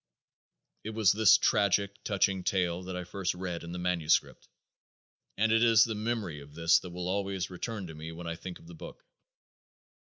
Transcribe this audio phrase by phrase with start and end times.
[0.83, 4.47] It was this tragic, touching tale that I first read in the manuscript;
[5.37, 8.35] and it is the memory of this that will always return to me when I
[8.35, 9.05] think of the book.